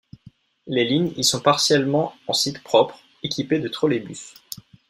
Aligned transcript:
Les 0.65 0.83
lignes 0.83 1.13
y 1.15 1.23
sont 1.23 1.41
partiellement 1.41 2.15
en 2.25 2.33
sites 2.33 2.63
propres, 2.63 2.97
équipée 3.21 3.59
de 3.59 3.67
trolleybus. 3.67 4.33